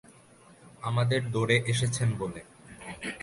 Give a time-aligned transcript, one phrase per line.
[0.81, 2.41] আমাদের দোরে এসেছেন বলে।